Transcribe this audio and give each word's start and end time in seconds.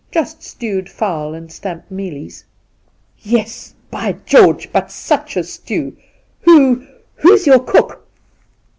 Just 0.11 0.41
stewed 0.41 0.89
fowl 0.89 1.35
and 1.35 1.51
stamped 1.51 1.91
mealies 1.91 2.43
!''Yes, 3.19 3.75
by 3.91 4.13
George! 4.25 4.73
but 4.73 4.89
such 4.89 5.37
a 5.37 5.43
stew! 5.43 5.95
Who— 6.41 6.87
who's 7.17 7.45
your 7.45 7.59
cook 7.59 8.03